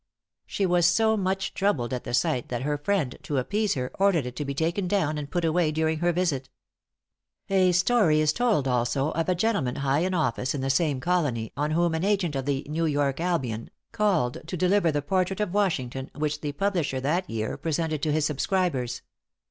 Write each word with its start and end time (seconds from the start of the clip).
She 0.47 0.65
was 0.65 0.87
so 0.87 1.15
much 1.15 1.53
troubled 1.53 1.93
at 1.93 2.05
the 2.05 2.15
sight, 2.15 2.49
that 2.49 2.63
her 2.63 2.79
friend, 2.79 3.15
to 3.21 3.37
appease 3.37 3.75
her, 3.75 3.91
ordered 3.99 4.25
it 4.25 4.35
to 4.37 4.43
be 4.45 4.55
taken 4.55 4.87
down 4.87 5.19
and 5.19 5.29
put 5.29 5.45
away 5.45 5.71
during 5.71 5.99
her 5.99 6.11
visit. 6.11 6.49
A 7.51 7.71
story 7.71 8.19
is 8.19 8.33
told 8.33 8.67
also 8.67 9.11
of 9.11 9.29
a 9.29 9.35
gentleman 9.35 9.75
high 9.75 9.99
in 9.99 10.15
office 10.15 10.55
in 10.55 10.61
the 10.61 10.71
same 10.71 11.01
colony, 11.01 11.51
on 11.55 11.69
whom 11.69 11.93
an 11.93 12.03
agent 12.03 12.35
of 12.35 12.45
the 12.47 12.65
"New 12.67 12.87
York 12.87 13.19
Albion" 13.19 13.69
called 13.91 14.39
to 14.47 14.57
deliver 14.57 14.91
the 14.91 15.03
portrait 15.03 15.39
of 15.39 15.53
Washington 15.53 16.09
which 16.15 16.41
the 16.41 16.53
publisher 16.53 16.99
that 16.99 17.29
year 17.29 17.55
presented 17.55 18.01
to 18.01 18.11
his 18.11 18.25
subscribers. 18.25 19.03